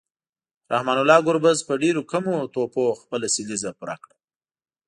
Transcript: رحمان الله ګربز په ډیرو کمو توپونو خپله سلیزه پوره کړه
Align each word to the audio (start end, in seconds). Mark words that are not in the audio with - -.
رحمان 0.73 0.97
الله 0.99 1.17
ګربز 1.27 1.57
په 1.67 1.73
ډیرو 1.83 2.01
کمو 2.11 2.37
توپونو 2.53 2.99
خپله 3.01 3.27
سلیزه 3.35 3.71
پوره 3.79 3.97
کړه 4.03 4.15